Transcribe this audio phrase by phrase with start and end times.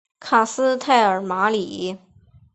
[0.19, 1.95] 卡斯泰尔马里。